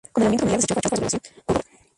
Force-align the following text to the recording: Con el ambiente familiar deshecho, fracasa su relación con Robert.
Con 0.11 0.23
el 0.23 0.29
ambiente 0.29 0.41
familiar 0.47 0.61
deshecho, 0.61 0.73
fracasa 0.73 0.95
su 0.95 0.99
relación 0.99 1.21
con 1.45 1.55
Robert. 1.57 1.67